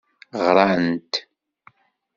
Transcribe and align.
Ɣrant. 0.45 1.13